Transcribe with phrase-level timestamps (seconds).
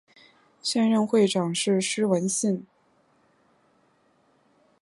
[0.63, 2.65] 现任会长是施文信。